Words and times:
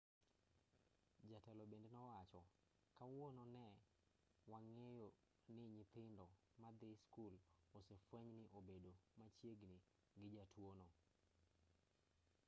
jatelo 1.29 1.63
bende 1.71 1.87
nowacho 1.95 2.41
kawuono 2.97 3.43
ne 3.55 3.67
wang'eyoni 4.51 5.65
nyithindo 5.75 6.25
madhii 6.61 6.99
skul 7.05 7.35
osefwenyni 7.77 8.33
ne 8.39 8.47
obedo 8.57 8.91
machiegini 9.19 9.79
gi 10.19 10.27
jatuono 10.35 10.87